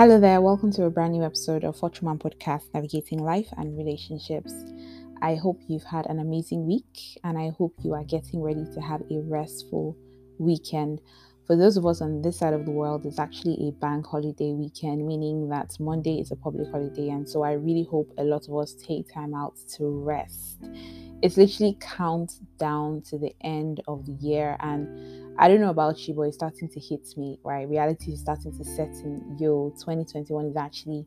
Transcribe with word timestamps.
Hello 0.00 0.18
there, 0.18 0.40
welcome 0.40 0.72
to 0.72 0.84
a 0.84 0.90
brand 0.90 1.12
new 1.12 1.22
episode 1.22 1.62
of 1.62 1.76
Fortune 1.76 2.18
Podcast 2.18 2.72
Navigating 2.72 3.18
Life 3.18 3.48
and 3.58 3.76
Relationships. 3.76 4.54
I 5.20 5.34
hope 5.34 5.60
you've 5.68 5.84
had 5.84 6.06
an 6.06 6.20
amazing 6.20 6.66
week 6.66 7.20
and 7.22 7.36
I 7.36 7.50
hope 7.50 7.74
you 7.84 7.92
are 7.92 8.04
getting 8.04 8.40
ready 8.40 8.64
to 8.72 8.80
have 8.80 9.02
a 9.10 9.20
restful 9.20 9.94
weekend. 10.38 11.02
For 11.46 11.54
those 11.54 11.76
of 11.76 11.84
us 11.84 12.00
on 12.00 12.22
this 12.22 12.38
side 12.38 12.54
of 12.54 12.64
the 12.64 12.70
world, 12.70 13.04
it's 13.04 13.18
actually 13.18 13.68
a 13.68 13.72
bank 13.72 14.06
holiday 14.06 14.54
weekend, 14.54 15.06
meaning 15.06 15.50
that 15.50 15.78
Monday 15.78 16.18
is 16.18 16.30
a 16.30 16.36
public 16.36 16.70
holiday, 16.70 17.10
and 17.10 17.28
so 17.28 17.42
I 17.42 17.52
really 17.52 17.84
hope 17.84 18.10
a 18.16 18.24
lot 18.24 18.48
of 18.48 18.56
us 18.56 18.72
take 18.72 19.12
time 19.12 19.34
out 19.34 19.58
to 19.76 19.86
rest. 19.86 20.64
It's 21.22 21.36
literally 21.36 21.76
counts 21.80 22.40
down 22.58 23.02
to 23.02 23.18
the 23.18 23.34
end 23.42 23.82
of 23.86 24.06
the 24.06 24.12
year, 24.12 24.56
and 24.60 25.36
I 25.38 25.48
don't 25.48 25.60
know 25.60 25.70
about 25.70 26.08
you, 26.08 26.14
but 26.14 26.22
it's 26.22 26.36
starting 26.36 26.68
to 26.68 26.80
hit 26.80 27.08
me, 27.16 27.38
right? 27.44 27.68
Reality 27.68 28.12
is 28.12 28.20
starting 28.20 28.56
to 28.56 28.64
set 28.64 28.88
in. 29.04 29.36
Yo, 29.38 29.70
2021 29.78 30.46
is 30.46 30.56
actually 30.56 31.06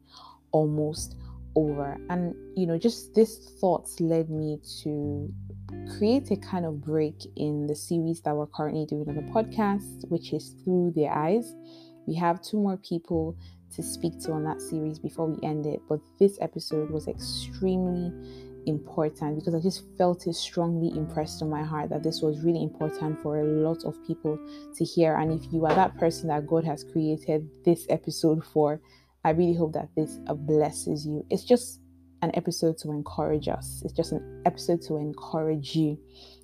almost 0.52 1.16
over. 1.56 1.98
And, 2.10 2.36
you 2.56 2.66
know, 2.66 2.78
just 2.78 3.14
this 3.16 3.50
thoughts 3.60 4.00
led 4.00 4.30
me 4.30 4.60
to 4.84 5.34
create 5.98 6.30
a 6.32 6.36
kind 6.38 6.66
of 6.66 6.82
break 6.82 7.26
in 7.36 7.68
the 7.68 7.76
series 7.76 8.22
that 8.22 8.36
we're 8.36 8.48
currently 8.48 8.86
doing 8.86 9.08
on 9.10 9.16
the 9.16 9.32
podcast, 9.32 10.08
which 10.10 10.32
is 10.32 10.56
Through 10.64 10.94
Their 10.96 11.12
Eyes. 11.12 11.56
We 12.06 12.16
have 12.16 12.42
two 12.42 12.58
more 12.58 12.78
people 12.78 13.36
to 13.76 13.82
speak 13.82 14.20
to 14.22 14.32
on 14.34 14.44
that 14.44 14.62
series 14.62 15.00
before 15.00 15.28
we 15.28 15.48
end 15.48 15.66
it, 15.66 15.82
but 15.90 16.00
this 16.20 16.38
episode 16.42 16.92
was 16.92 17.08
extremely 17.08 18.12
important 18.66 19.38
because 19.38 19.56
I 19.56 19.60
just 19.60 19.84
felt 19.98 20.28
it 20.28 20.34
strongly 20.34 20.98
impressed 20.98 21.42
on 21.42 21.50
my 21.50 21.64
heart 21.64 21.90
that 21.90 22.04
this 22.04 22.22
was 22.22 22.42
really 22.42 22.64
important 22.64 23.22
for 23.22 23.40
a 23.40 23.44
lot 23.44 23.84
of 23.86 23.96
people 24.06 24.38
to 24.76 24.84
hear. 24.84 25.16
And 25.16 25.32
if 25.32 25.52
you 25.52 25.66
are 25.66 25.76
that 25.76 25.98
person 25.98 26.28
that 26.30 26.48
God 26.48 26.64
has 26.66 26.84
created 26.84 27.50
this 27.64 27.86
episode 27.90 28.44
for, 28.46 28.82
I 29.24 29.32
really 29.32 29.56
hope 29.56 29.74
that 29.74 29.90
this 29.96 30.20
blesses 30.28 31.06
you. 31.06 31.26
It's 31.30 31.44
just 31.44 31.80
an 32.22 32.32
episode 32.36 32.78
to 32.80 32.92
encourage 32.92 33.48
us, 33.48 33.82
it's 33.84 33.94
just 33.94 34.14
an 34.14 34.42
episode 34.46 34.82
to 34.84 34.96
encourage 34.96 35.76
you 35.76 36.00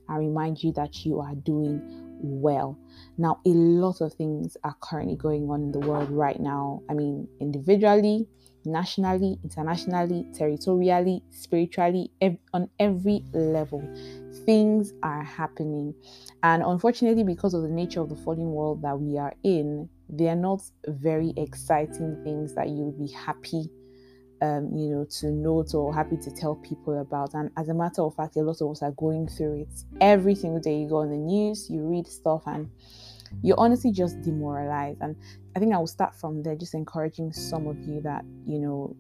and 0.10 0.20
remind 0.20 0.62
you 0.62 0.74
that 0.74 1.06
you 1.06 1.20
are 1.20 1.36
doing 1.36 1.82
well. 2.22 2.78
Now, 3.18 3.40
a 3.46 3.50
lot 3.50 4.02
of 4.02 4.14
things 4.14 4.58
are 4.64 4.76
currently 4.82 5.16
going 5.16 5.50
on 5.50 5.62
in 5.62 5.72
the 5.72 5.80
world 5.80 6.10
right 6.10 6.40
now. 6.40 6.82
I 6.90 6.94
mean, 6.94 7.28
individually, 7.40 8.28
nationally, 8.66 9.40
internationally, 9.44 10.26
territorially, 10.34 11.24
spiritually, 11.30 12.12
ev- 12.22 12.38
on 12.54 12.70
every 12.80 13.24
level. 13.34 13.82
Things 14.46 14.94
are 15.04 15.24
happening. 15.24 15.94
And 16.44 16.64
unfortunately, 16.64 17.24
because 17.24 17.54
of 17.54 17.62
the 17.62 17.70
nature 17.70 18.02
of 18.02 18.10
the 18.10 18.16
fallen 18.16 18.52
world 18.52 18.82
that 18.82 19.00
we 19.00 19.18
are 19.18 19.34
in, 19.44 19.90
they 20.10 20.28
are 20.28 20.36
not 20.36 20.62
very 20.88 21.34
exciting 21.38 22.22
things 22.24 22.56
that 22.56 22.70
you'll 22.70 22.92
be 22.92 23.12
happy. 23.12 23.70
Um, 24.42 24.72
you 24.74 24.88
know, 24.88 25.06
to 25.20 25.32
note 25.32 25.74
or 25.74 25.94
happy 25.94 26.16
to 26.16 26.32
tell 26.32 26.56
people 26.56 27.02
about. 27.02 27.34
And 27.34 27.52
as 27.58 27.68
a 27.68 27.74
matter 27.74 28.04
of 28.04 28.16
fact, 28.16 28.38
a 28.38 28.40
lot 28.40 28.62
of 28.62 28.72
us 28.72 28.82
are 28.82 28.92
going 28.92 29.28
through 29.28 29.64
it 29.64 29.84
every 30.00 30.34
single 30.34 30.62
day. 30.62 30.80
You 30.80 30.88
go 30.88 30.98
on 30.98 31.10
the 31.10 31.18
news, 31.18 31.70
you 31.70 31.82
read 31.82 32.08
stuff, 32.08 32.44
and 32.46 32.70
you're 33.44 33.60
honestly 33.60 33.92
just 33.92 34.22
demoralized. 34.22 35.00
And 35.02 35.16
I 35.56 35.60
think 35.60 35.74
I 35.74 35.78
will 35.78 35.88
start 35.88 36.16
from 36.16 36.44
there, 36.44 36.56
just 36.56 36.74
encouraging 36.74 37.34
some 37.34 37.68
of 37.68 37.78
you 37.80 38.02
that, 38.02 38.24
you 38.46 38.60
know, 38.60 38.96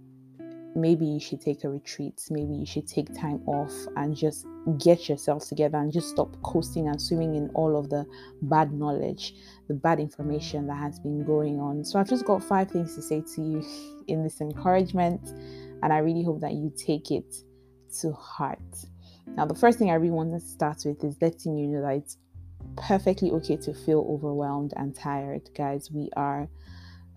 maybe 0.75 1.05
you 1.05 1.19
should 1.19 1.41
take 1.41 1.63
a 1.63 1.69
retreat, 1.69 2.21
maybe 2.29 2.53
you 2.53 2.65
should 2.65 2.87
take 2.87 3.13
time 3.19 3.41
off 3.47 3.73
and 3.95 4.15
just 4.15 4.45
get 4.77 5.09
yourself 5.09 5.47
together 5.47 5.77
and 5.77 5.91
just 5.91 6.09
stop 6.09 6.35
coasting 6.43 6.87
and 6.87 7.01
swimming 7.01 7.35
in 7.35 7.49
all 7.53 7.77
of 7.77 7.89
the 7.89 8.05
bad 8.43 8.71
knowledge, 8.71 9.33
the 9.67 9.73
bad 9.73 9.99
information 9.99 10.67
that 10.67 10.77
has 10.77 10.99
been 10.99 11.23
going 11.23 11.59
on. 11.59 11.83
So 11.83 11.99
I've 11.99 12.09
just 12.09 12.25
got 12.25 12.43
five 12.43 12.69
things 12.69 12.95
to 12.95 13.01
say 13.01 13.23
to 13.35 13.41
you 13.41 13.65
in 14.07 14.23
this 14.23 14.41
encouragement, 14.41 15.27
and 15.81 15.93
I 15.93 15.99
really 15.99 16.23
hope 16.23 16.41
that 16.41 16.53
you 16.53 16.71
take 16.75 17.11
it 17.11 17.35
to 18.01 18.11
heart. 18.13 18.59
Now, 19.27 19.45
the 19.45 19.55
first 19.55 19.77
thing 19.79 19.91
I 19.91 19.95
really 19.95 20.11
want 20.11 20.33
to 20.33 20.39
start 20.39 20.83
with 20.85 21.03
is 21.03 21.15
letting 21.21 21.57
you 21.57 21.67
know 21.67 21.81
that 21.81 21.95
it's 21.95 22.17
perfectly 22.79 23.31
okay 23.31 23.57
to 23.57 23.73
feel 23.73 24.05
overwhelmed 24.09 24.73
and 24.75 24.95
tired, 24.95 25.49
guys. 25.55 25.91
We 25.91 26.09
are 26.15 26.47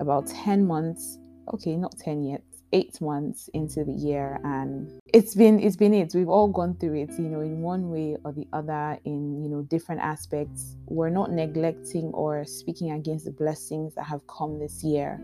about 0.00 0.26
10 0.26 0.66
months, 0.66 1.18
okay, 1.54 1.76
not 1.76 1.98
10 1.98 2.24
yet, 2.24 2.42
eight 2.72 3.00
months 3.00 3.48
into 3.52 3.84
the 3.84 3.92
year 3.92 4.40
and 4.44 4.90
it's 5.12 5.34
been 5.34 5.60
it's 5.60 5.76
been 5.76 5.92
it 5.92 6.12
we've 6.14 6.28
all 6.28 6.48
gone 6.48 6.74
through 6.76 6.94
it 6.94 7.10
you 7.18 7.28
know 7.28 7.40
in 7.40 7.60
one 7.60 7.90
way 7.90 8.16
or 8.24 8.32
the 8.32 8.46
other 8.52 8.98
in 9.04 9.42
you 9.42 9.48
know 9.48 9.62
different 9.62 10.00
aspects 10.00 10.76
we're 10.86 11.10
not 11.10 11.30
neglecting 11.30 12.10
or 12.14 12.44
speaking 12.44 12.92
against 12.92 13.26
the 13.26 13.30
blessings 13.30 13.94
that 13.94 14.04
have 14.04 14.26
come 14.26 14.58
this 14.58 14.82
year 14.82 15.20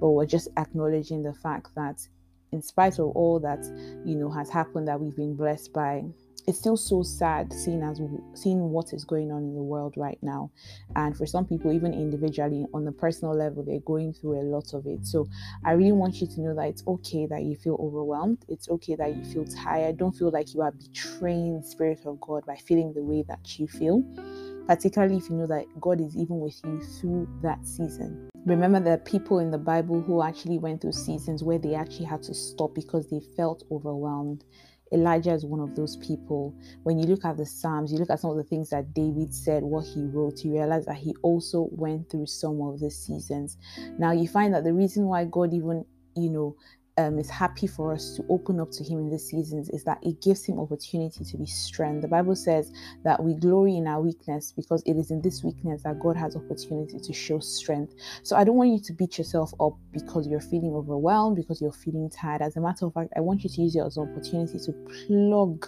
but 0.00 0.10
we're 0.10 0.26
just 0.26 0.48
acknowledging 0.56 1.22
the 1.22 1.34
fact 1.34 1.74
that 1.74 1.96
in 2.52 2.62
spite 2.62 2.98
of 2.98 3.06
all 3.16 3.40
that 3.40 3.64
you 4.06 4.14
know 4.14 4.30
has 4.30 4.48
happened 4.48 4.86
that 4.86 5.00
we've 5.00 5.16
been 5.16 5.34
blessed 5.34 5.72
by 5.72 6.04
it's 6.46 6.58
still 6.58 6.76
so 6.76 7.02
sad 7.02 7.52
seeing 7.52 7.82
as 7.82 8.00
seeing 8.34 8.70
what 8.70 8.92
is 8.92 9.04
going 9.04 9.30
on 9.30 9.42
in 9.42 9.54
the 9.54 9.62
world 9.62 9.94
right 9.96 10.18
now. 10.22 10.50
And 10.96 11.16
for 11.16 11.26
some 11.26 11.46
people 11.46 11.72
even 11.72 11.92
individually 11.92 12.66
on 12.74 12.84
the 12.84 12.92
personal 12.92 13.34
level 13.34 13.62
they're 13.62 13.80
going 13.80 14.12
through 14.12 14.40
a 14.40 14.44
lot 14.44 14.74
of 14.74 14.86
it. 14.86 15.06
So 15.06 15.28
i 15.64 15.72
really 15.72 15.92
want 15.92 16.20
you 16.20 16.26
to 16.26 16.40
know 16.40 16.54
that 16.54 16.68
it's 16.68 16.84
okay 16.86 17.26
that 17.26 17.42
you 17.42 17.56
feel 17.56 17.76
overwhelmed. 17.80 18.44
It's 18.48 18.68
okay 18.68 18.96
that 18.96 19.16
you 19.16 19.24
feel 19.24 19.44
tired. 19.44 19.98
Don't 19.98 20.12
feel 20.12 20.30
like 20.30 20.54
you 20.54 20.62
are 20.62 20.72
betraying 20.72 21.60
the 21.60 21.66
spirit 21.66 22.00
of 22.06 22.20
god 22.20 22.44
by 22.46 22.56
feeling 22.56 22.92
the 22.92 23.02
way 23.02 23.24
that 23.28 23.58
you 23.58 23.68
feel. 23.68 24.02
Particularly 24.66 25.16
if 25.16 25.28
you 25.28 25.36
know 25.36 25.46
that 25.46 25.66
god 25.80 26.00
is 26.00 26.16
even 26.16 26.40
with 26.40 26.60
you 26.64 26.80
through 26.80 27.28
that 27.42 27.64
season. 27.66 28.28
Remember 28.46 28.80
there 28.80 28.94
are 28.94 28.98
people 28.98 29.38
in 29.38 29.52
the 29.52 29.58
bible 29.58 30.00
who 30.00 30.22
actually 30.22 30.58
went 30.58 30.80
through 30.80 30.92
seasons 30.92 31.44
where 31.44 31.58
they 31.58 31.74
actually 31.74 32.06
had 32.06 32.22
to 32.24 32.34
stop 32.34 32.74
because 32.74 33.08
they 33.08 33.20
felt 33.36 33.62
overwhelmed 33.70 34.44
Elijah 34.92 35.32
is 35.32 35.44
one 35.44 35.60
of 35.60 35.74
those 35.74 35.96
people. 35.96 36.54
When 36.82 36.98
you 36.98 37.06
look 37.06 37.24
at 37.24 37.36
the 37.36 37.46
Psalms, 37.46 37.92
you 37.92 37.98
look 37.98 38.10
at 38.10 38.20
some 38.20 38.30
of 38.30 38.36
the 38.36 38.44
things 38.44 38.70
that 38.70 38.92
David 38.92 39.34
said, 39.34 39.62
what 39.62 39.84
he 39.84 40.04
wrote, 40.04 40.44
you 40.44 40.52
realize 40.52 40.86
that 40.86 40.96
he 40.96 41.14
also 41.22 41.68
went 41.72 42.10
through 42.10 42.26
some 42.26 42.60
of 42.60 42.80
the 42.80 42.90
seasons. 42.90 43.56
Now, 43.98 44.12
you 44.12 44.28
find 44.28 44.52
that 44.54 44.64
the 44.64 44.72
reason 44.72 45.06
why 45.06 45.24
God 45.24 45.52
even, 45.54 45.84
you 46.16 46.30
know, 46.30 46.56
um, 46.98 47.18
is 47.18 47.30
happy 47.30 47.66
for 47.66 47.92
us 47.92 48.16
to 48.16 48.24
open 48.28 48.60
up 48.60 48.70
to 48.72 48.84
Him 48.84 48.98
in 49.00 49.10
these 49.10 49.28
seasons 49.28 49.70
is 49.70 49.84
that 49.84 49.98
it 50.02 50.20
gives 50.20 50.44
Him 50.44 50.60
opportunity 50.60 51.24
to 51.24 51.36
be 51.36 51.46
strength. 51.46 52.02
The 52.02 52.08
Bible 52.08 52.36
says 52.36 52.70
that 53.04 53.22
we 53.22 53.34
glory 53.34 53.76
in 53.76 53.86
our 53.86 54.00
weakness 54.00 54.52
because 54.52 54.82
it 54.84 54.96
is 54.96 55.10
in 55.10 55.22
this 55.22 55.42
weakness 55.42 55.82
that 55.82 55.98
God 56.00 56.16
has 56.16 56.36
opportunity 56.36 56.98
to 56.98 57.12
show 57.12 57.38
strength. 57.38 57.94
So 58.22 58.36
I 58.36 58.44
don't 58.44 58.56
want 58.56 58.70
you 58.70 58.80
to 58.80 58.92
beat 58.92 59.16
yourself 59.16 59.52
up 59.60 59.74
because 59.92 60.28
you're 60.28 60.40
feeling 60.40 60.74
overwhelmed, 60.74 61.36
because 61.36 61.60
you're 61.60 61.72
feeling 61.72 62.10
tired. 62.10 62.42
As 62.42 62.56
a 62.56 62.60
matter 62.60 62.86
of 62.86 62.94
fact, 62.94 63.12
I 63.16 63.20
want 63.20 63.42
you 63.42 63.50
to 63.50 63.60
use 63.62 63.74
it 63.74 63.80
as 63.80 63.96
an 63.96 64.10
opportunity 64.10 64.58
to 64.58 64.72
plug 65.06 65.66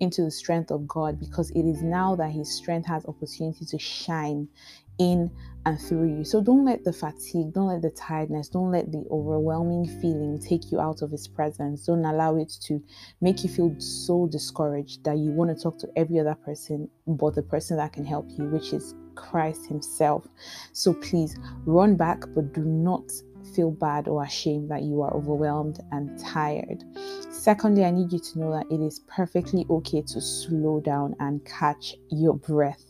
into 0.00 0.22
the 0.22 0.30
strength 0.30 0.70
of 0.70 0.86
God 0.86 1.18
because 1.18 1.50
it 1.52 1.62
is 1.62 1.82
now 1.82 2.14
that 2.16 2.30
His 2.30 2.54
strength 2.54 2.86
has 2.86 3.06
opportunity 3.06 3.64
to 3.64 3.78
shine 3.78 4.48
in 4.98 5.30
and 5.68 5.78
through 5.78 6.08
you. 6.08 6.24
So 6.24 6.40
don't 6.40 6.64
let 6.64 6.82
the 6.82 6.94
fatigue, 6.94 7.52
don't 7.52 7.66
let 7.66 7.82
the 7.82 7.90
tiredness, 7.90 8.48
don't 8.48 8.70
let 8.70 8.90
the 8.90 9.04
overwhelming 9.10 9.86
feeling 10.00 10.38
take 10.38 10.72
you 10.72 10.80
out 10.80 11.02
of 11.02 11.10
His 11.10 11.28
presence. 11.28 11.84
Don't 11.84 12.06
allow 12.06 12.36
it 12.36 12.50
to 12.62 12.82
make 13.20 13.44
you 13.44 13.50
feel 13.50 13.78
so 13.78 14.26
discouraged 14.26 15.04
that 15.04 15.18
you 15.18 15.30
want 15.30 15.54
to 15.54 15.62
talk 15.62 15.78
to 15.80 15.88
every 15.94 16.18
other 16.20 16.34
person 16.34 16.88
but 17.06 17.34
the 17.34 17.42
person 17.42 17.76
that 17.76 17.92
can 17.92 18.06
help 18.06 18.30
you, 18.30 18.46
which 18.46 18.72
is 18.72 18.94
Christ 19.14 19.66
Himself. 19.66 20.26
So 20.72 20.94
please 20.94 21.36
run 21.66 21.96
back, 21.96 22.24
but 22.34 22.54
do 22.54 22.64
not 22.64 23.12
feel 23.54 23.70
bad 23.70 24.08
or 24.08 24.24
ashamed 24.24 24.70
that 24.70 24.84
you 24.84 25.02
are 25.02 25.12
overwhelmed 25.12 25.80
and 25.92 26.18
tired. 26.18 26.82
Secondly, 27.30 27.84
I 27.84 27.90
need 27.90 28.10
you 28.10 28.20
to 28.20 28.38
know 28.38 28.52
that 28.52 28.72
it 28.72 28.80
is 28.80 29.00
perfectly 29.00 29.66
okay 29.68 30.00
to 30.00 30.20
slow 30.20 30.80
down 30.80 31.14
and 31.20 31.44
catch 31.44 31.94
your 32.10 32.34
breath. 32.34 32.87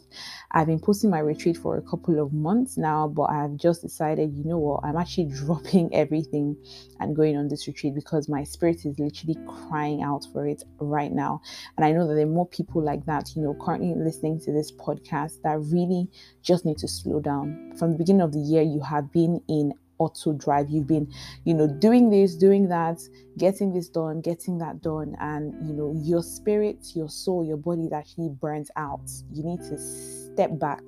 I've 0.51 0.67
been 0.67 0.81
posting 0.81 1.11
my 1.11 1.19
retreat 1.19 1.57
for 1.57 1.77
a 1.77 1.83
couple 1.83 2.21
of 2.21 2.33
months 2.33 2.77
now, 2.77 3.09
but 3.09 3.25
I 3.25 3.43
have 3.43 3.57
just 3.57 3.83
decided, 3.83 4.35
you 4.35 4.45
know 4.45 4.59
what, 4.59 4.85
I'm 4.85 4.97
actually 4.97 5.27
dropping 5.35 5.95
everything 5.95 6.57
and 7.01 7.15
going 7.15 7.37
on 7.37 7.49
this 7.49 7.67
retreat 7.67 7.95
because 7.95 8.29
my 8.29 8.45
spirit 8.45 8.85
is 8.85 8.99
literally 8.99 9.37
crying 9.47 10.03
out 10.03 10.27
for 10.33 10.47
it 10.47 10.63
right 10.79 11.13
now. 11.13 11.41
And 11.77 11.85
I 11.85 11.93
know 11.93 12.07
that 12.07 12.15
there 12.15 12.25
are 12.25 12.31
more 12.31 12.47
people 12.47 12.83
like 12.83 13.05
that, 13.07 13.35
you 13.37 13.43
know, 13.43 13.55
currently 13.55 13.95
listening 13.95 14.41
to 14.41 14.53
this 14.53 14.73
podcast 14.73 15.43
that 15.43 15.59
really 15.61 16.09
just 16.43 16.65
need 16.65 16.79
to 16.79 16.89
slow 16.89 17.21
down. 17.21 17.73
From 17.79 17.93
the 17.93 17.99
beginning 17.99 18.23
of 18.23 18.33
the 18.33 18.41
year, 18.41 18.63
you 18.63 18.81
have 18.81 19.13
been 19.13 19.41
in 19.49 19.73
auto 19.99 20.33
drive. 20.33 20.69
You've 20.71 20.87
been 20.87 21.13
you 21.45 21.55
know 21.55 21.67
doing 21.67 22.11
this 22.11 22.35
doing 22.35 22.69
that 22.69 23.01
getting 23.37 23.73
this 23.73 23.89
done 23.89 24.21
getting 24.21 24.59
that 24.59 24.83
done 24.83 25.17
and 25.21 25.55
you 25.67 25.73
know 25.75 25.93
your 26.03 26.23
spirit 26.23 26.79
your 26.95 27.09
soul 27.09 27.45
your 27.45 27.57
body 27.57 27.85
is 27.85 27.93
actually 27.93 28.31
burnt 28.41 28.71
out. 28.77 29.09
You 29.33 29.45
need 29.45 29.61
to 29.63 29.79
step 29.79 30.59
back 30.59 30.83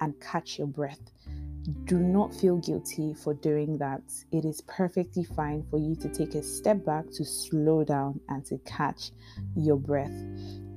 and 0.00 0.18
catch 0.20 0.58
your 0.58 0.66
breath 0.66 1.00
do 1.84 1.98
not 1.98 2.34
feel 2.34 2.58
guilty 2.58 3.14
for 3.14 3.32
doing 3.32 3.78
that. 3.78 4.02
It 4.32 4.44
is 4.44 4.60
perfectly 4.62 5.24
fine 5.24 5.64
for 5.70 5.78
you 5.78 5.94
to 5.96 6.08
take 6.10 6.34
a 6.34 6.42
step 6.42 6.84
back, 6.84 7.06
to 7.12 7.24
slow 7.24 7.84
down, 7.84 8.20
and 8.28 8.44
to 8.46 8.58
catch 8.66 9.12
your 9.56 9.76
breath. 9.76 10.12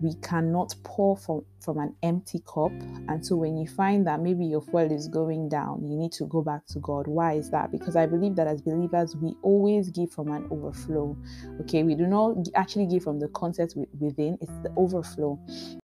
We 0.02 0.14
cannot 0.22 0.76
pour 0.84 1.18
from, 1.18 1.44
from 1.60 1.80
an 1.80 1.94
empty 2.04 2.42
cup. 2.48 2.72
And 3.10 3.26
so, 3.26 3.36
when 3.36 3.58
you 3.58 3.68
find 3.68 4.08
that 4.08 4.22
maybe 4.22 4.46
your 4.46 4.62
fuel 4.62 4.90
is 4.90 5.10
going 5.10 5.50
down, 5.50 5.86
you 5.86 5.98
need 5.98 6.14
to 6.14 6.26
go 6.26 6.42
back 6.42 6.66
to 6.68 6.80
God. 6.80 7.08
Why 7.08 7.34
is 7.34 7.50
that? 7.50 7.72
Because 7.72 7.98
I 7.98 8.06
believe 8.06 8.36
that 8.38 8.48
as 8.48 8.62
believers, 8.62 9.16
we 9.16 9.36
always 9.42 9.90
give 9.90 10.12
from 10.12 10.32
an 10.32 10.48
overflow. 10.52 11.18
Okay, 11.62 11.84
we 11.84 11.96
do 11.96 12.06
not 12.06 12.38
actually 12.56 12.86
give 12.86 13.04
from 13.04 13.20
the 13.20 13.28
content 13.30 13.74
within, 14.00 14.38
it's 14.40 14.58
the 14.64 14.72
overflow. 14.78 15.38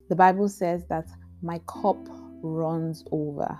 The 0.08 0.16
Bible 0.16 0.48
says 0.48 0.84
that 0.88 1.06
my 1.42 1.60
cup 1.66 1.98
runs 2.42 3.04
over 3.10 3.58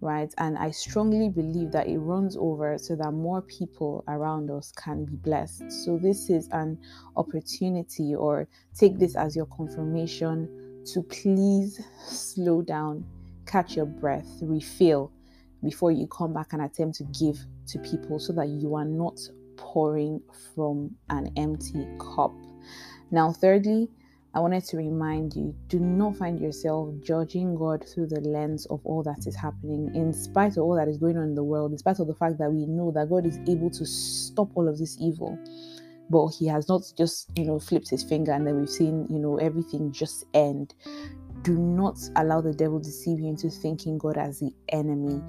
right? 0.00 0.32
And 0.38 0.56
I 0.58 0.70
strongly 0.70 1.28
believe 1.28 1.72
that 1.72 1.88
it 1.88 1.98
runs 1.98 2.36
over 2.36 2.78
so 2.78 2.96
that 2.96 3.12
more 3.12 3.42
people 3.42 4.04
around 4.08 4.50
us 4.50 4.72
can 4.72 5.04
be 5.04 5.16
blessed. 5.16 5.70
So, 5.70 5.98
this 5.98 6.30
is 6.30 6.48
an 6.52 6.78
opportunity, 7.16 8.14
or 8.14 8.48
take 8.74 8.98
this 8.98 9.16
as 9.16 9.36
your 9.36 9.46
confirmation 9.46 10.82
to 10.92 11.02
please 11.02 11.80
slow 12.06 12.62
down, 12.62 13.04
catch 13.46 13.76
your 13.76 13.86
breath, 13.86 14.28
refill 14.42 15.12
before 15.62 15.92
you 15.92 16.06
come 16.06 16.32
back 16.32 16.52
and 16.52 16.62
attempt 16.62 16.96
to 16.96 17.04
give 17.04 17.38
to 17.66 17.78
people 17.80 18.18
so 18.18 18.32
that 18.32 18.48
you 18.48 18.74
are 18.74 18.84
not 18.84 19.20
pouring 19.56 20.20
from 20.54 20.90
an 21.10 21.30
empty 21.36 21.86
cup. 21.98 22.32
Now, 23.10 23.32
thirdly, 23.32 23.90
I 24.32 24.38
wanted 24.38 24.64
to 24.66 24.76
remind 24.76 25.34
you 25.34 25.54
do 25.66 25.80
not 25.80 26.16
find 26.16 26.38
yourself 26.38 26.94
judging 27.02 27.56
God 27.56 27.84
through 27.88 28.06
the 28.06 28.20
lens 28.20 28.64
of 28.66 28.80
all 28.84 29.02
that 29.02 29.26
is 29.26 29.34
happening, 29.34 29.92
in 29.94 30.12
spite 30.12 30.52
of 30.52 30.58
all 30.58 30.76
that 30.76 30.86
is 30.86 30.98
going 30.98 31.16
on 31.16 31.24
in 31.24 31.34
the 31.34 31.42
world, 31.42 31.72
in 31.72 31.78
spite 31.78 31.98
of 31.98 32.06
the 32.06 32.14
fact 32.14 32.38
that 32.38 32.52
we 32.52 32.66
know 32.66 32.92
that 32.92 33.10
God 33.10 33.26
is 33.26 33.38
able 33.48 33.70
to 33.70 33.84
stop 33.84 34.50
all 34.54 34.68
of 34.68 34.78
this 34.78 34.96
evil. 35.00 35.36
But 36.10 36.28
he 36.28 36.46
has 36.46 36.68
not 36.68 36.82
just, 36.96 37.30
you 37.36 37.44
know, 37.44 37.58
flipped 37.58 37.90
his 37.90 38.04
finger 38.04 38.32
and 38.32 38.46
then 38.46 38.58
we've 38.58 38.70
seen, 38.70 39.06
you 39.10 39.18
know, 39.18 39.38
everything 39.38 39.90
just 39.90 40.24
end. 40.32 40.74
Do 41.42 41.56
not 41.56 41.98
allow 42.16 42.40
the 42.40 42.52
devil 42.52 42.78
to 42.78 42.84
deceive 42.84 43.18
you 43.18 43.28
into 43.28 43.50
thinking 43.50 43.98
God 43.98 44.16
as 44.16 44.38
the 44.38 44.52
enemy 44.68 45.22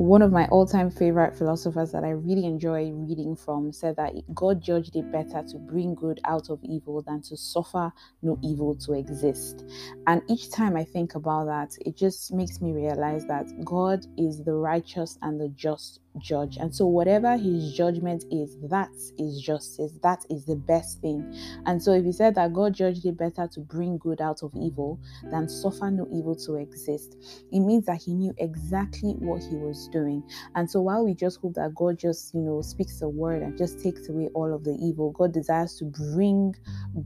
one 0.00 0.22
of 0.22 0.32
my 0.32 0.46
all-time 0.46 0.90
favorite 0.90 1.36
philosophers 1.36 1.92
that 1.92 2.04
I 2.04 2.08
really 2.12 2.46
enjoy 2.46 2.90
reading 2.90 3.36
from 3.36 3.70
said 3.70 3.96
that 3.96 4.14
God 4.34 4.62
judged 4.62 4.96
it 4.96 5.12
better 5.12 5.44
to 5.48 5.58
bring 5.58 5.94
good 5.94 6.20
out 6.24 6.48
of 6.48 6.58
evil 6.62 7.02
than 7.02 7.20
to 7.22 7.36
suffer 7.36 7.92
no 8.22 8.38
evil 8.42 8.74
to 8.76 8.94
exist. 8.94 9.62
And 10.06 10.22
each 10.26 10.50
time 10.50 10.74
I 10.74 10.84
think 10.84 11.16
about 11.16 11.44
that, 11.48 11.76
it 11.84 11.98
just 11.98 12.32
makes 12.32 12.62
me 12.62 12.72
realize 12.72 13.26
that 13.26 13.46
God 13.62 14.06
is 14.16 14.42
the 14.42 14.54
righteous 14.54 15.18
and 15.20 15.38
the 15.38 15.48
just 15.48 16.00
judge. 16.18 16.56
And 16.56 16.74
so, 16.74 16.86
whatever 16.86 17.36
his 17.36 17.72
judgment 17.72 18.24
is, 18.30 18.56
that 18.70 18.90
is 19.18 19.40
justice. 19.40 19.92
That 20.02 20.24
is 20.28 20.44
the 20.44 20.56
best 20.56 21.00
thing. 21.00 21.36
And 21.66 21.82
so, 21.82 21.92
if 21.92 22.04
he 22.04 22.12
said 22.12 22.34
that 22.34 22.52
God 22.52 22.74
judged 22.74 23.04
it 23.04 23.16
better 23.16 23.48
to 23.52 23.60
bring 23.60 23.98
good 23.98 24.20
out 24.20 24.42
of 24.42 24.52
evil 24.56 24.98
than 25.30 25.48
suffer 25.48 25.90
no 25.90 26.08
evil 26.12 26.34
to 26.36 26.54
exist, 26.56 27.16
it 27.52 27.60
means 27.60 27.86
that 27.86 28.02
he 28.02 28.14
knew 28.14 28.34
exactly 28.38 29.12
what 29.18 29.42
he 29.42 29.56
was 29.60 29.88
doing. 29.88 30.24
And 30.54 30.70
so, 30.70 30.80
while 30.80 31.04
we 31.04 31.14
just 31.14 31.40
hope 31.40 31.54
that 31.54 31.74
God 31.74 31.98
just, 31.98 32.34
you 32.34 32.40
know, 32.40 32.62
speaks 32.62 33.02
a 33.02 33.08
word 33.08 33.42
and 33.42 33.56
just 33.56 33.80
takes 33.80 34.08
away 34.08 34.28
all 34.34 34.54
of 34.54 34.64
the 34.64 34.76
evil, 34.82 35.12
God 35.12 35.32
desires 35.32 35.76
to 35.76 35.84
bring 35.84 36.54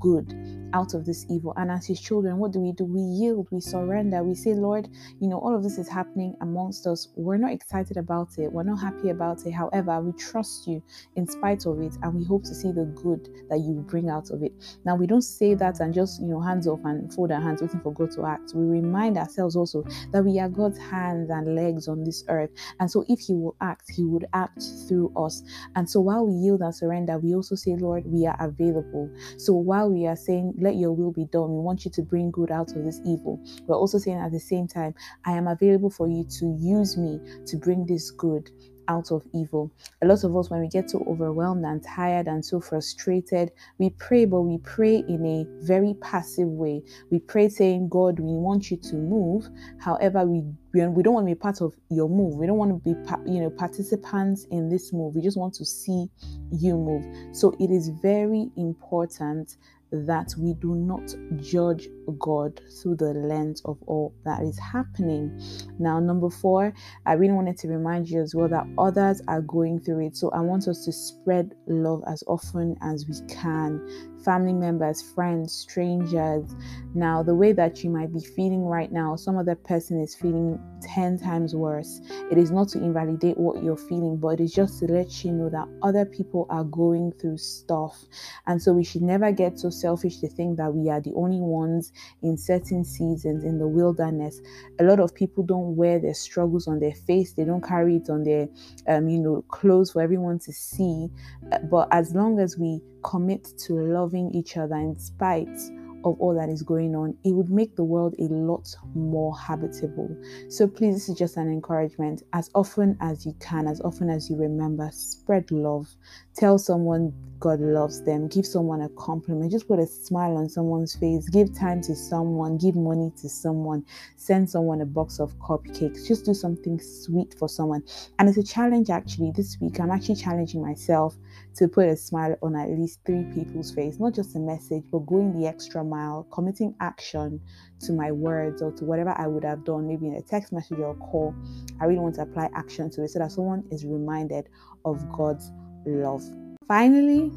good 0.01 0.35
out 0.75 0.95
of 0.95 1.07
this 1.07 1.25
evil. 1.31 1.55
And 1.57 1.71
as 1.71 1.87
his 1.87 2.01
children, 2.01 2.39
what 2.39 2.53
do 2.53 2.61
we 2.61 2.73
do? 2.73 2.85
We 2.85 3.01
yield, 3.01 3.49
we 3.51 3.61
surrender, 3.61 4.23
we 4.25 4.35
say, 4.35 4.55
Lord, 4.55 4.89
you 5.21 5.29
know, 5.29 5.39
all 5.39 5.55
of 5.55 5.63
this 5.63 5.79
is 5.79 5.89
happening 5.89 6.35
amongst 6.41 6.87
us. 6.87 7.09
We're 7.17 7.37
not 7.37 7.53
excited 7.53 7.97
about 7.97 8.31
it, 8.39 8.53
we're 8.53 8.65
not 8.65 8.81
happy 8.81 9.11
about 9.11 9.47
it. 9.47 9.53
However, 9.53 10.01
we 10.01 10.13
trust 10.13 10.67
you 10.67 10.83
in 11.17 11.27
spite 11.27 11.67
of 11.67 11.81
it, 11.81 11.95
and 12.03 12.15
we 12.15 12.25
hope 12.25 12.45
to 12.45 12.55
see 12.55 12.73
the 12.73 12.87
good 13.03 13.29
that 13.51 13.61
you 13.61 13.85
bring 13.89 14.11
out 14.11 14.31
of 14.31 14.43
it. 14.43 14.53
Now, 14.85 14.97
we 14.97 15.07
don't 15.07 15.23
say 15.23 15.55
that 15.55 15.81
and 15.81 15.95
just, 15.95 16.21
you 16.21 16.29
know, 16.29 16.41
hands 16.41 16.67
off 16.67 16.81
and 16.85 17.13
fold 17.13 17.33
our 17.33 17.41
hands 17.41 17.63
waiting 17.63 17.81
for 17.81 17.93
God 17.93 18.11
to 18.13 18.27
act. 18.27 18.53
We 18.55 18.65
remind 18.65 19.17
ourselves 19.17 19.57
also 19.57 19.85
that 20.13 20.25
we 20.25 20.39
are 20.41 20.49
God's 20.49 20.79
hands 20.79 21.31
and 21.31 21.55
legs 21.55 21.89
on 21.89 22.05
this 22.05 22.25
earth. 22.29 22.44
And 22.81 22.91
so, 22.91 23.05
if 23.09 23.21
He 23.21 23.35
will 23.35 23.57
act, 23.61 23.91
He 23.91 24.05
would 24.05 24.27
act 24.33 24.63
through 24.89 25.13
us. 25.17 25.43
And 25.75 25.89
so, 25.89 26.01
while 26.01 26.27
we 26.27 26.35
yield 26.35 26.61
and 26.61 26.75
surrender, 26.75 27.19
we 27.19 27.35
also 27.35 27.55
say, 27.55 27.77
Lord, 27.77 28.05
we 28.07 28.27
are 28.27 28.37
available. 28.41 29.11
So, 29.39 29.55
while 29.55 29.91
we 29.91 30.07
are 30.07 30.17
saying, 30.17 30.55
let 30.59 30.77
your 30.77 30.93
will 30.93 31.13
be 31.13 31.27
done, 31.27 31.51
we 31.55 31.61
want 31.61 31.85
you 31.85 31.91
to 31.93 32.03
bring 32.03 32.31
good 32.31 32.51
out 32.51 32.75
of 32.77 32.85
this 32.85 33.01
evil, 33.05 33.41
we're 33.67 33.77
also 33.77 33.99
saying 33.99 34.19
at 34.19 34.33
the 34.33 34.41
same 34.41 34.67
time, 34.69 34.95
I 35.25 35.33
am 35.33 35.47
available 35.47 35.91
for 35.91 36.09
you 36.09 36.25
to 36.41 36.57
use 36.61 36.97
me 36.97 37.21
to 37.47 37.57
bring 37.57 37.87
this 37.87 38.11
good 38.11 38.51
out 38.89 39.11
of 39.11 39.23
evil. 39.35 39.71
A 40.03 40.07
lot 40.07 40.25
of 40.25 40.37
us, 40.37 40.51
when 40.51 40.61
we 40.61 40.69
get 40.69 40.91
so 40.91 41.05
overwhelmed 41.09 41.65
and 41.65 41.83
tired 41.83 42.27
and 42.27 42.45
so 42.45 42.61
frustrated, 42.61 43.51
we 43.79 43.91
pray, 43.91 44.25
but 44.25 44.43
we 44.43 44.59
pray 44.59 44.97
in 45.09 45.25
a 45.27 45.65
very 45.65 45.95
passive 46.01 46.49
way. 46.49 46.83
We 47.11 47.19
pray 47.19 47.49
saying, 47.49 47.89
God, 47.89 48.21
we 48.21 48.33
want 48.33 48.71
you 48.71 48.77
to 48.77 48.97
move. 48.97 49.49
However, 49.79 50.25
we 50.25 50.43
we 50.75 51.03
don't 51.03 51.15
want 51.15 51.29
to 51.29 51.35
be 51.35 51.39
part 51.39 51.61
of 51.61 51.75
your 51.89 52.09
move. 52.09 52.37
We 52.37 52.47
don't 52.49 52.59
want 52.59 52.73
to 52.73 52.95
be, 52.95 53.31
you 53.31 53.41
know, 53.41 53.51
participants 53.51 54.45
in 54.51 54.69
this 54.69 54.93
move. 54.93 55.15
We 55.15 55.23
just 55.23 55.37
want 55.37 55.55
to 55.55 55.65
see 55.65 56.09
you 56.51 56.77
move. 56.77 57.05
So 57.35 57.55
it 57.61 57.71
is 57.71 57.91
very 58.03 58.51
important 58.57 59.57
that 60.07 60.35
we 60.39 60.55
do 60.55 60.75
not 60.75 61.15
judge 61.37 61.89
God 62.19 62.61
through 62.81 62.97
the 62.97 63.15
lens 63.15 63.63
of 63.65 63.79
all 63.87 64.15
that 64.25 64.43
is 64.43 64.59
happening. 64.59 65.41
Now, 65.79 66.01
number 66.01 66.31
four, 66.31 66.73
I 67.07 67.15
really 67.15 67.33
wanted 67.33 67.57
to 67.59 67.69
remind 67.69 68.09
you 68.09 68.21
as 68.21 68.35
well 68.35 68.49
that 68.49 68.67
others 68.79 69.23
are 69.29 69.41
going 69.43 69.81
through 69.81 70.07
it. 70.07 70.17
So 70.17 70.31
I 70.31 70.41
want 70.41 70.69
us 70.69 70.85
to 70.85 70.93
spread 70.93 71.55
love 71.67 72.03
as 72.07 72.23
often 72.27 72.77
as 72.83 73.07
we 73.09 73.15
can 73.27 73.81
family 74.25 74.53
members, 74.53 75.03
friends, 75.03 75.53
strangers. 75.53 76.55
Now, 76.95 77.23
the 77.23 77.35
way 77.35 77.53
that 77.53 77.85
you 77.85 77.91
might 77.91 78.13
be 78.13 78.21
feeling 78.21 78.65
right 78.65 78.91
now, 78.91 79.17
some 79.17 79.37
other 79.37 79.55
person 79.55 80.01
is 80.01 80.15
feeling 80.15 80.59
10 80.83 81.19
times 81.19 81.55
worse. 81.55 82.01
It 82.31 82.39
is 82.39 82.51
not 82.51 82.69
to 82.69 82.79
invalidate 82.79 83.37
what 83.37 83.63
you're 83.63 83.77
feeling, 83.77 84.17
but 84.17 84.41
it 84.41 84.45
is 84.45 84.53
just 84.53 84.79
to 84.81 84.87
let 84.87 85.25
you 85.25 85.33
know 85.33 85.49
that 85.51 85.69
other 85.83 86.05
people 86.05 86.47
are 86.51 86.65
going 86.65 87.13
through 87.21 87.39
stuff. 87.39 88.05
And 88.47 88.61
so 88.63 88.73
we 88.73 88.85
should 88.85 89.03
never 89.03 89.33
get 89.33 89.59
so 89.59 89.71
selfish 89.71 90.19
to 90.19 90.29
think 90.29 90.57
that 90.59 90.73
we 90.73 90.91
are 90.91 91.01
the 91.01 91.13
only 91.15 91.41
ones 91.41 91.93
in 92.23 92.37
certain 92.37 92.85
seasons 92.85 93.45
in 93.45 93.59
the 93.59 93.67
wilderness. 93.67 94.41
A 94.79 94.85
lot 94.85 95.01
of 95.01 95.15
people 95.15 95.45
don't 95.45 95.77
wear 95.77 95.99
their 95.99 96.15
struggles 96.15 96.69
on 96.69 96.79
their 96.79 96.95
face, 96.95 97.33
they 97.33 97.45
don't 97.45 97.65
carry 97.65 97.97
it 97.97 98.11
on 98.11 98.25
their, 98.25 98.49
um, 98.89 99.09
you 99.09 99.19
know, 99.19 99.43
clothes 99.49 99.93
for 99.93 100.03
everyone 100.03 100.39
to 100.41 100.53
see. 100.53 101.09
Uh, 101.53 101.59
but 101.71 101.89
as 101.91 102.15
long 102.15 102.39
as 102.39 102.59
we 102.59 102.81
commit 103.05 103.45
to 103.59 103.75
loving 103.75 104.35
each 104.35 104.57
other 104.57 104.77
in 104.77 104.99
spite 104.99 105.61
of 106.05 106.21
all 106.21 106.35
that 106.35 106.49
is 106.49 106.63
going 106.63 106.95
on, 106.95 107.17
it 107.25 107.33
would 107.33 107.51
make 107.51 107.77
the 107.77 107.85
world 107.85 108.15
a 108.19 108.25
lot 108.25 108.75
more 108.95 109.37
habitable. 109.37 110.15
So, 110.49 110.69
please, 110.69 110.95
this 110.95 111.09
is 111.09 111.17
just 111.17 111.37
an 111.37 111.49
encouragement. 111.49 112.23
As 112.33 112.51
often 112.55 112.97
as 113.01 113.25
you 113.25 113.35
can, 113.41 113.67
as 113.67 113.81
often 113.81 114.11
as 114.11 114.29
you 114.31 114.37
remember, 114.37 114.91
spread 114.93 115.51
love. 115.51 115.89
Tell 116.37 116.59
someone 116.59 117.13
God 117.41 117.61
loves 117.61 118.03
them. 118.03 118.29
Give 118.29 118.47
someone 118.47 118.83
a 118.83 118.89
compliment. 118.91 119.53
Just 119.53 119.69
put 119.69 119.79
a 119.79 119.87
smile 119.87 120.37
on 120.37 120.49
someone's 120.49 120.95
face. 120.95 121.29
Give 121.29 121.55
time 121.55 121.81
to 121.83 121.95
someone. 121.95 122.57
Give 122.57 122.75
money 122.75 123.13
to 123.21 123.29
someone. 123.29 123.85
Send 124.17 124.49
someone 124.49 124.81
a 124.81 124.87
box 124.87 125.21
of 125.21 125.39
cupcakes. 125.39 126.07
Just 126.07 126.25
do 126.25 126.35
something 126.35 126.81
sweet 126.81 127.35
for 127.39 127.49
someone. 127.49 127.83
And 128.19 128.29
it's 128.29 128.39
a 128.39 128.43
challenge 128.43 128.91
actually. 128.91 129.33
This 129.33 129.59
week, 129.61 129.79
I'm 129.79 129.91
actually 129.91 130.17
challenging 130.17 130.63
myself 130.63 131.17
to 131.57 131.69
put 131.69 131.89
a 131.89 131.97
smile 131.97 132.37
on 132.43 132.57
at 132.57 132.71
least 132.71 133.01
three 133.07 133.25
people's 133.35 133.71
face. 133.71 133.99
Not 133.99 134.15
just 134.15 134.35
a 134.37 134.39
message, 134.39 134.85
but 134.91 135.01
going 135.07 135.39
the 135.39 135.47
extra 135.47 135.85
mile, 135.85 135.94
committing 136.31 136.75
action 136.81 137.41
to 137.81 137.93
my 137.93 138.13
words 138.13 138.63
or 138.63 138.73
to 138.73 138.85
whatever 138.85 139.15
I 139.17 139.27
would 139.27 139.45
have 139.45 139.65
done, 139.65 139.87
maybe 139.87 140.07
in 140.07 140.15
a 140.15 140.23
text 140.23 140.53
message 140.53 140.79
or 140.79 140.95
call. 140.95 141.35
I 141.81 141.85
really 141.85 142.01
want 142.01 142.17
to 142.17 142.23
apply 142.23 142.51
action 142.55 142.91
to 142.91 143.05
it 143.05 143.11
so 143.11 143.19
that 143.19 143.33
someone 143.33 143.65
is 143.71 143.85
reminded 143.85 144.49
of 144.85 145.11
God's 145.13 145.51
love. 145.87 146.23
Finally, 146.69 147.33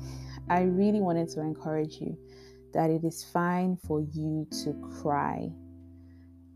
I 0.49 0.61
really 0.61 1.01
wanted 1.01 1.29
to 1.29 1.41
encourage 1.41 1.99
you 1.99 2.17
that 2.73 2.89
it 2.89 3.03
is 3.03 3.23
fine 3.23 3.77
for 3.87 4.01
you 4.01 4.47
to 4.63 4.73
cry. 5.01 5.49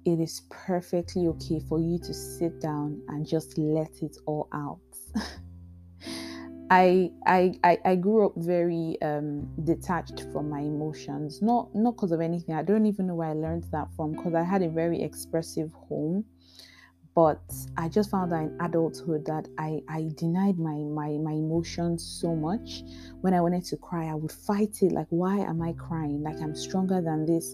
It 0.06 0.20
is 0.20 0.42
perfectly 0.50 1.28
okay 1.28 1.60
for 1.68 1.80
you 1.80 2.00
to 2.00 2.14
sit 2.14 2.60
down 2.60 3.02
and 3.10 3.28
just 3.28 3.58
let 3.58 4.02
it 4.02 4.18
all 4.26 4.48
out. 4.52 4.80
I, 6.72 7.12
I 7.26 7.78
I 7.84 7.96
grew 7.98 8.26
up 8.26 8.34
very 8.38 8.98
um, 9.02 9.46
detached 9.66 10.26
from 10.32 10.50
my 10.50 10.62
emotions. 10.62 11.42
Not 11.42 11.76
not 11.76 11.98
because 11.98 12.14
of 12.14 12.22
anything. 12.22 12.56
I 12.56 12.64
don't 12.64 12.86
even 12.86 13.08
know 13.08 13.16
where 13.16 13.28
I 13.28 13.34
learned 13.34 13.66
that 13.74 13.90
from. 13.98 14.14
Because 14.14 14.34
I 14.36 14.44
had 14.44 14.62
a 14.62 14.70
very 14.70 15.02
expressive 15.02 15.70
home, 15.74 16.24
but 17.14 17.42
I 17.76 17.90
just 17.90 18.10
found 18.10 18.32
that 18.32 18.44
in 18.44 18.58
adulthood 18.62 19.26
that 19.26 19.50
I 19.58 19.82
I 19.90 20.12
denied 20.16 20.58
my 20.60 20.76
my 20.76 21.10
my 21.18 21.34
emotions 21.34 22.06
so 22.22 22.38
much. 22.38 22.84
When 23.20 23.34
I 23.34 23.42
wanted 23.42 23.66
to 23.66 23.76
cry, 23.76 24.06
I 24.06 24.16
would 24.16 24.32
fight 24.32 24.82
it. 24.82 24.94
Like, 24.94 25.08
why 25.10 25.40
am 25.40 25.62
I 25.62 25.74
crying? 25.74 26.24
Like 26.24 26.40
I'm 26.42 26.56
stronger 26.56 27.02
than 27.02 27.26
this. 27.26 27.54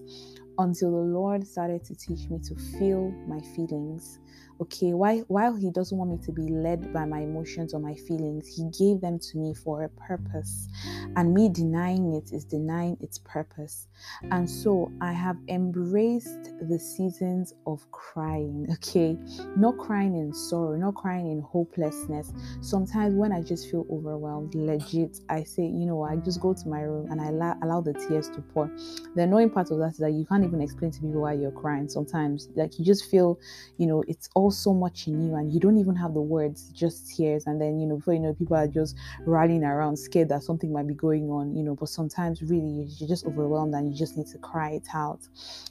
Until 0.60 0.92
the 0.92 0.98
Lord 0.98 1.46
started 1.46 1.84
to 1.86 1.96
teach 1.96 2.30
me 2.30 2.40
to 2.40 2.56
feel 2.56 3.12
my 3.28 3.40
feelings 3.56 4.20
Okay, 4.60 4.94
while 4.94 5.24
while 5.28 5.56
he 5.56 5.70
doesn't 5.70 5.96
want 5.96 6.10
me 6.10 6.18
to 6.26 6.32
be 6.32 6.42
led 6.42 6.92
by 6.92 7.06
my 7.06 7.20
emotions 7.20 7.76
or 7.76 7.80
my 7.80 7.94
feelings, 7.94 8.48
he 8.48 8.64
gave 8.72 9.02
them 9.02 9.20
to 9.20 9.38
me 9.38 9.54
for 9.54 9.84
a 9.84 9.90
purpose. 9.90 10.68
And 11.16 11.32
me 11.32 11.48
denying 11.50 12.16
it 12.16 12.34
is 12.34 12.44
denying 12.44 12.98
its 13.00 13.20
purpose. 13.20 13.88
And 14.32 14.50
so 14.50 14.92
I 15.00 15.14
have 15.14 15.38
embraced 15.48 16.54
the 16.68 16.80
seasons 16.80 17.54
of 17.68 17.90
crying, 17.92 18.68
okay? 18.74 19.16
Not 19.56 19.78
crying 19.78 20.16
in 20.16 20.34
sorrow, 20.34 20.76
not 20.76 20.96
crying 20.96 21.30
in 21.30 21.42
hopelessness. 21.42 22.34
Sometimes 22.62 23.14
when 23.14 23.32
I 23.32 23.44
just 23.44 23.70
feel 23.70 23.86
overwhelmed, 23.92 24.56
legit, 24.56 25.20
I 25.30 25.44
say, 25.44 25.64
you 25.64 25.86
know, 25.86 26.02
I 26.02 26.16
just 26.16 26.42
go 26.42 26.56
to 26.56 26.68
my 26.68 26.82
room 26.82 27.12
and 27.12 27.22
I 27.22 27.28
allow, 27.28 27.56
allow 27.62 27.82
the 27.82 27.94
tears 27.94 28.28
to 28.32 28.42
pour. 28.42 28.72
The 29.16 29.24
annoying 29.24 29.52
part 29.52 29.70
of 29.70 29.78
that 29.80 29.92
is 29.92 29.98
that 29.98 30.14
you 30.14 30.26
can't 30.26 30.44
even 30.48 30.62
explain 30.62 30.92
to 30.92 31.01
people 31.01 31.22
why 31.22 31.34
you're 31.34 31.51
crying 31.51 31.89
sometimes. 31.89 32.50
Like 32.56 32.80
you 32.80 32.86
just 32.86 33.10
feel, 33.10 33.39
you 33.77 33.86
know, 33.88 34.04
it's 34.08 34.30
all 34.36 34.51
so 34.51 34.74
much 34.74 35.08
in 35.08 35.22
you 35.27 35.36
and 35.36 35.51
you 35.54 35.60
don't 35.60 35.77
even 35.77 35.96
have 35.96 36.13
the 36.13 36.22
words, 36.22 36.70
just 36.70 37.16
tears. 37.16 37.46
And 37.48 37.62
then, 37.62 37.80
you 37.80 37.86
know, 37.88 37.98
before 37.98 38.13
you 38.13 38.20
know, 38.20 38.34
people 38.34 38.56
are 38.56 38.68
just 38.68 38.96
rallying 39.25 39.63
around, 39.63 39.98
scared 39.98 40.30
that 40.30 40.44
something 40.44 40.72
might 40.72 40.88
be 40.88 40.94
going 40.94 41.30
on, 41.30 41.56
you 41.56 41.63
know, 41.63 41.75
but 41.75 41.89
sometimes 41.89 42.42
really 42.42 42.88
you're 42.98 43.10
just 43.10 43.25
overwhelmed 43.25 43.74
and 43.75 43.92
you 43.92 43.98
just 43.98 44.18
need 44.18 44.27
to 44.27 44.38
cry 44.39 44.72
it 44.72 44.88
out. 44.94 45.20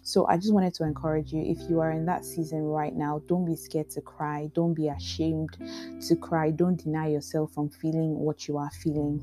So 0.03 0.27
I 0.27 0.37
just 0.37 0.53
wanted 0.53 0.75
to 0.75 0.85
encourage 0.85 1.33
you 1.33 1.43
if 1.43 1.59
you 1.69 1.81
are 1.81 1.91
in 1.93 2.07
that 2.07 2.25
season 2.25 2.63
right 2.65 2.95
now, 2.95 3.23
don't 3.27 3.45
be 3.45 3.57
scared 3.57 3.91
to 3.91 4.01
cry, 4.01 4.51
don't 4.55 4.75
be 4.75 4.89
ashamed 4.89 5.57
to 6.07 6.17
cry, 6.17 6.51
don't 6.51 6.83
deny 6.83 7.09
yourself 7.09 7.53
from 7.53 7.69
feeling 7.69 8.19
what 8.19 8.47
you 8.49 8.59
are 8.59 8.71
feeling. 8.71 9.23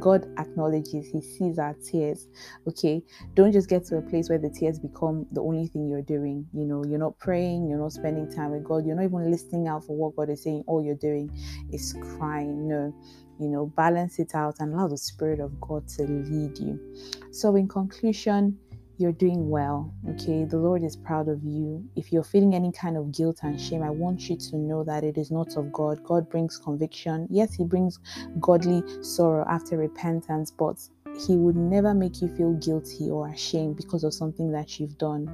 God 0.00 0.26
acknowledges, 0.38 1.10
He 1.10 1.20
sees 1.20 1.58
our 1.58 1.74
tears. 1.74 2.28
Okay, 2.68 3.02
don't 3.34 3.52
just 3.52 3.68
get 3.68 3.84
to 3.86 3.98
a 3.98 4.02
place 4.02 4.28
where 4.28 4.38
the 4.38 4.50
tears 4.50 4.78
become 4.78 5.26
the 5.32 5.40
only 5.40 5.66
thing 5.68 5.88
you're 5.88 6.02
doing. 6.02 6.46
You 6.52 6.64
know, 6.64 6.84
you're 6.84 6.98
not 6.98 7.18
praying, 7.18 7.68
you're 7.68 7.78
not 7.78 7.92
spending 7.92 8.30
time 8.30 8.52
with 8.52 8.64
God, 8.64 8.86
you're 8.86 8.96
not 8.96 9.04
even 9.04 9.30
listening 9.30 9.68
out 9.68 9.84
for 9.84 9.96
what 9.96 10.16
God 10.16 10.30
is 10.30 10.42
saying. 10.42 10.64
All 10.66 10.82
you're 10.82 10.94
doing 10.94 11.30
is 11.72 11.94
crying. 12.00 12.68
No, 12.68 12.94
you 13.38 13.48
know, 13.48 13.66
balance 13.66 14.18
it 14.18 14.34
out 14.34 14.56
and 14.60 14.74
allow 14.74 14.88
the 14.88 14.98
Spirit 14.98 15.40
of 15.40 15.60
God 15.60 15.88
to 15.88 16.02
lead 16.02 16.58
you. 16.58 16.80
So, 17.30 17.56
in 17.56 17.68
conclusion, 17.68 18.58
you're 18.98 19.12
doing 19.12 19.50
well. 19.50 19.92
Okay, 20.10 20.44
the 20.44 20.58
Lord 20.58 20.82
is 20.82 20.96
proud 20.96 21.28
of 21.28 21.42
you. 21.44 21.84
If 21.96 22.12
you're 22.12 22.24
feeling 22.24 22.54
any 22.54 22.72
kind 22.72 22.96
of 22.96 23.12
guilt 23.12 23.40
and 23.42 23.60
shame, 23.60 23.82
I 23.82 23.90
want 23.90 24.28
you 24.28 24.36
to 24.36 24.56
know 24.56 24.84
that 24.84 25.04
it 25.04 25.18
is 25.18 25.30
not 25.30 25.56
of 25.56 25.72
God. 25.72 26.02
God 26.04 26.28
brings 26.30 26.58
conviction. 26.58 27.26
Yes, 27.30 27.54
He 27.54 27.64
brings 27.64 27.98
godly 28.40 28.82
sorrow 29.02 29.44
after 29.48 29.76
repentance, 29.76 30.50
but 30.50 30.76
he 31.18 31.36
would 31.36 31.56
never 31.56 31.94
make 31.94 32.20
you 32.20 32.28
feel 32.36 32.52
guilty 32.54 33.10
or 33.10 33.28
ashamed 33.28 33.76
because 33.76 34.04
of 34.04 34.12
something 34.12 34.52
that 34.52 34.78
you've 34.78 34.98
done. 34.98 35.28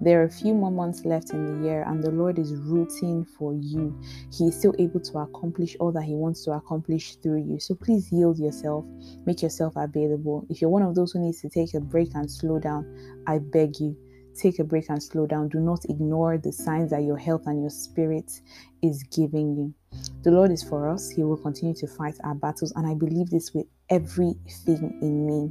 There 0.00 0.20
are 0.20 0.24
a 0.24 0.30
few 0.30 0.54
more 0.54 0.70
months 0.70 1.04
left 1.04 1.30
in 1.30 1.44
the 1.44 1.68
year, 1.68 1.84
and 1.86 2.02
the 2.02 2.10
Lord 2.10 2.38
is 2.38 2.54
rooting 2.54 3.24
for 3.24 3.54
you. 3.54 3.98
He 4.32 4.48
is 4.48 4.56
still 4.56 4.74
able 4.78 5.00
to 5.00 5.18
accomplish 5.18 5.76
all 5.78 5.92
that 5.92 6.04
He 6.04 6.14
wants 6.14 6.44
to 6.44 6.52
accomplish 6.52 7.16
through 7.16 7.44
you. 7.44 7.60
So 7.60 7.74
please 7.74 8.10
yield 8.10 8.38
yourself, 8.38 8.84
make 9.26 9.42
yourself 9.42 9.74
available. 9.76 10.46
If 10.48 10.60
you're 10.60 10.70
one 10.70 10.82
of 10.82 10.94
those 10.94 11.12
who 11.12 11.20
needs 11.20 11.40
to 11.42 11.48
take 11.48 11.74
a 11.74 11.80
break 11.80 12.14
and 12.14 12.30
slow 12.30 12.58
down, 12.58 13.22
I 13.26 13.38
beg 13.38 13.78
you 13.78 13.96
take 14.36 14.58
a 14.58 14.64
break 14.64 14.88
and 14.88 15.02
slow 15.02 15.26
down. 15.26 15.48
Do 15.48 15.60
not 15.60 15.84
ignore 15.88 16.38
the 16.38 16.52
signs 16.52 16.90
that 16.90 17.02
your 17.02 17.16
health 17.16 17.46
and 17.46 17.60
your 17.60 17.70
spirit 17.70 18.40
is 18.82 19.02
giving 19.04 19.56
you. 19.56 19.74
The 20.22 20.30
Lord 20.30 20.50
is 20.50 20.62
for 20.62 20.88
us. 20.88 21.10
He 21.10 21.22
will 21.24 21.36
continue 21.36 21.74
to 21.74 21.86
fight 21.86 22.14
our 22.24 22.34
battles. 22.34 22.72
And 22.76 22.86
I 22.86 22.94
believe 22.94 23.30
this 23.30 23.52
with 23.52 23.66
everything 23.90 24.98
in 25.02 25.26
me. 25.26 25.50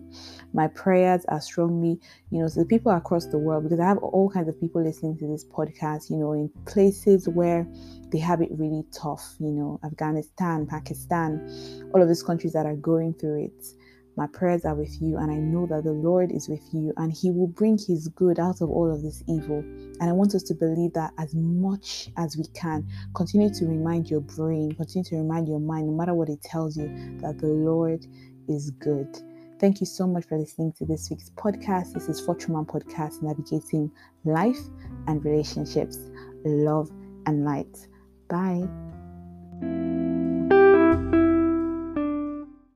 My 0.54 0.68
prayers 0.68 1.26
are 1.28 1.42
strongly, 1.42 2.00
you 2.32 2.40
know, 2.42 2.48
to 2.48 2.60
the 2.60 2.66
people 2.66 2.92
across 2.92 3.26
the 3.26 3.38
world, 3.38 3.64
because 3.64 3.80
I 3.80 3.88
have 3.88 3.98
all 3.98 4.30
kinds 4.30 4.48
of 4.48 4.60
people 4.60 4.82
listening 4.82 5.18
to 5.18 5.28
this 5.28 5.44
podcast, 5.44 6.10
you 6.10 6.18
know, 6.18 6.32
in 6.34 6.50
places 6.66 7.28
where 7.28 7.68
they 8.12 8.20
have 8.20 8.42
it 8.42 8.50
really 8.52 8.86
tough, 8.94 9.36
you 9.40 9.52
know, 9.52 9.80
Afghanistan, 9.84 10.66
Pakistan, 10.66 11.92
all 11.94 12.02
of 12.02 12.08
these 12.08 12.24
countries 12.24 12.54
that 12.54 12.66
are 12.66 12.78
going 12.78 13.14
through 13.16 13.44
it. 13.46 13.66
My 14.20 14.28
prayers 14.28 14.66
are 14.66 14.76
with 14.76 15.02
you, 15.02 15.16
and 15.16 15.32
I 15.32 15.36
know 15.36 15.66
that 15.68 15.86
the 15.86 15.94
Lord 15.94 16.34
is 16.34 16.50
with 16.50 16.74
you, 16.74 16.92
and 16.98 17.10
He 17.10 17.32
will 17.32 17.48
bring 17.48 17.78
His 17.78 18.10
good 18.10 18.38
out 18.38 18.60
of 18.60 18.70
all 18.70 18.94
of 18.94 19.02
this 19.02 19.24
evil. 19.30 19.60
And 19.60 20.04
I 20.04 20.12
want 20.12 20.36
us 20.36 20.44
to 20.44 20.54
believe 20.54 20.92
that 20.92 21.14
as 21.18 21.34
much 21.34 22.10
as 22.18 22.36
we 22.36 22.44
can. 22.54 22.86
Continue 23.16 23.50
to 23.54 23.66
remind 23.66 24.10
your 24.10 24.20
brain, 24.20 24.74
continue 24.74 25.06
to 25.06 25.16
remind 25.16 25.48
your 25.48 25.62
mind, 25.62 25.88
no 25.88 25.94
matter 25.94 26.14
what 26.14 26.28
it 26.28 26.42
tells 26.42 26.76
you, 26.76 26.90
that 27.22 27.40
the 27.40 27.48
Lord 27.48 28.06
is 28.50 28.72
good. 28.72 29.08
Thank 29.58 29.80
you 29.80 29.86
so 29.86 30.06
much 30.06 30.26
for 30.26 30.38
listening 30.38 30.74
to 30.80 30.86
this 30.86 31.10
week's 31.10 31.30
podcast. 31.30 31.94
This 31.94 32.10
is 32.10 32.20
Fortune 32.20 32.56
Podcast, 32.66 33.22
navigating 33.22 33.90
life 34.26 34.60
and 35.08 35.24
relationships, 35.24 35.98
love 36.44 36.92
and 37.26 37.46
light. 37.46 37.88
Bye. 38.28 38.68